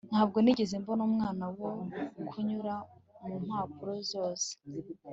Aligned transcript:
ntabwo 0.09 0.37
nigeze 0.41 0.73
mbona 0.81 1.01
umwanya 1.09 1.45
wo 1.57 1.71
kunyura 2.29 2.73
mu 3.27 3.35
mpapuro 3.45 3.93
zose 4.11 4.51